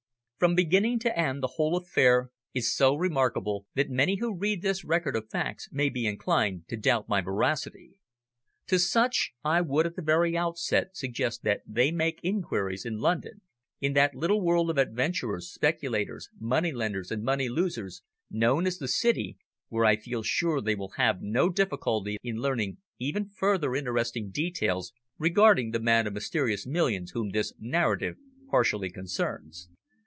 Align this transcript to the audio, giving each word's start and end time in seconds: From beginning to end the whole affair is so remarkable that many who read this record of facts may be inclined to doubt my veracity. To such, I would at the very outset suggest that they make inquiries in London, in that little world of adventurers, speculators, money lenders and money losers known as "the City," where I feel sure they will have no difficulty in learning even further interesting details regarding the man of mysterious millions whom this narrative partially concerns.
From 0.41 0.55
beginning 0.55 0.97
to 1.01 1.15
end 1.15 1.43
the 1.43 1.51
whole 1.53 1.77
affair 1.77 2.31
is 2.51 2.73
so 2.75 2.95
remarkable 2.95 3.67
that 3.75 3.91
many 3.91 4.15
who 4.15 4.35
read 4.35 4.63
this 4.63 4.83
record 4.83 5.15
of 5.15 5.29
facts 5.29 5.69
may 5.71 5.87
be 5.87 6.07
inclined 6.07 6.67
to 6.69 6.75
doubt 6.77 7.07
my 7.07 7.21
veracity. 7.21 7.99
To 8.65 8.79
such, 8.79 9.33
I 9.43 9.61
would 9.61 9.85
at 9.85 9.95
the 9.95 10.01
very 10.01 10.35
outset 10.35 10.97
suggest 10.97 11.43
that 11.43 11.61
they 11.67 11.91
make 11.91 12.19
inquiries 12.23 12.85
in 12.87 12.97
London, 12.97 13.41
in 13.81 13.93
that 13.93 14.15
little 14.15 14.41
world 14.43 14.71
of 14.71 14.79
adventurers, 14.79 15.47
speculators, 15.53 16.31
money 16.39 16.71
lenders 16.71 17.11
and 17.11 17.21
money 17.23 17.47
losers 17.47 18.01
known 18.31 18.65
as 18.65 18.79
"the 18.79 18.87
City," 18.87 19.37
where 19.69 19.85
I 19.85 19.95
feel 19.95 20.23
sure 20.23 20.59
they 20.59 20.73
will 20.75 20.93
have 20.97 21.21
no 21.21 21.49
difficulty 21.49 22.17
in 22.23 22.37
learning 22.41 22.79
even 22.97 23.29
further 23.29 23.75
interesting 23.75 24.31
details 24.31 24.91
regarding 25.19 25.69
the 25.69 25.79
man 25.79 26.07
of 26.07 26.13
mysterious 26.13 26.65
millions 26.65 27.11
whom 27.11 27.29
this 27.29 27.53
narrative 27.59 28.17
partially 28.49 28.89
concerns. 28.89 29.69